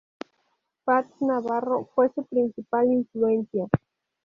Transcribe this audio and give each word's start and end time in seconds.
Fats 0.83 1.11
Navarro 1.21 1.91
fue 1.93 2.09
su 2.15 2.25
principal 2.25 2.87
influencia. 2.87 3.67